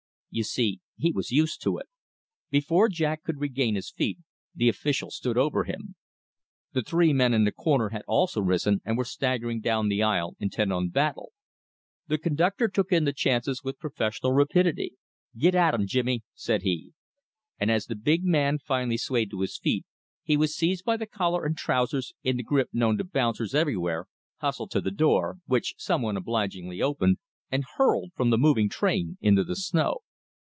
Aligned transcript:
You 0.33 0.45
see, 0.45 0.79
he 0.95 1.11
was 1.11 1.29
used 1.31 1.61
to 1.63 1.77
it. 1.77 1.89
Before 2.49 2.87
Jack 2.87 3.21
could 3.23 3.41
regain 3.41 3.75
his 3.75 3.91
feet 3.91 4.17
the 4.55 4.69
official 4.69 5.11
stood 5.11 5.37
over 5.37 5.65
him. 5.65 5.95
The 6.71 6.83
three 6.83 7.11
men 7.11 7.33
in 7.33 7.43
the 7.43 7.51
corner 7.51 7.89
had 7.89 8.03
also 8.07 8.39
risen, 8.39 8.81
and 8.85 8.97
were 8.97 9.03
staggering 9.03 9.59
down 9.59 9.89
the 9.89 10.01
aisle 10.01 10.37
intent 10.39 10.71
on 10.71 10.87
battle. 10.87 11.33
The 12.07 12.17
conductor 12.17 12.69
took 12.69 12.93
in 12.93 13.03
the 13.03 13.11
chances 13.11 13.61
with 13.61 13.77
professional 13.77 14.31
rapidity. 14.31 14.93
"Get 15.37 15.53
at 15.53 15.73
'em, 15.73 15.85
Jimmy," 15.85 16.23
said 16.33 16.61
he. 16.61 16.93
And 17.59 17.69
as 17.69 17.87
the 17.87 17.95
big 17.97 18.23
man 18.23 18.57
finally 18.57 18.95
swayed 18.97 19.31
to 19.31 19.41
his 19.41 19.57
feet, 19.57 19.83
he 20.23 20.37
was 20.37 20.55
seized 20.55 20.85
by 20.85 20.95
the 20.95 21.05
collar 21.07 21.43
and 21.45 21.57
trousers 21.57 22.13
in 22.23 22.37
the 22.37 22.43
grip 22.43 22.69
known 22.71 22.97
to 22.99 23.03
"bouncers" 23.03 23.53
everywhere, 23.53 24.07
hustled 24.37 24.71
to 24.71 24.79
the 24.79 24.91
door, 24.91 25.39
which 25.45 25.75
someone 25.77 26.15
obligingly 26.15 26.81
opened, 26.81 27.17
and 27.51 27.65
hurled 27.75 28.13
from 28.15 28.29
the 28.29 28.37
moving 28.37 28.69
train 28.69 29.17
into 29.19 29.43
the 29.43 29.57
snow. 29.57 29.97